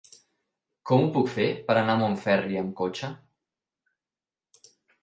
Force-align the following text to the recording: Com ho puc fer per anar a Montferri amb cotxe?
Com 0.91 1.03
ho 1.03 1.09
puc 1.17 1.29
fer 1.35 1.45
per 1.67 1.75
anar 1.83 1.99
a 1.99 2.01
Montferri 2.05 2.59
amb 2.63 2.75
cotxe? 2.83 3.15